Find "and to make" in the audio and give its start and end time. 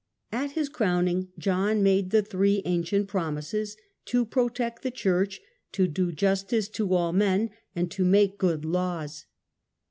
7.75-8.39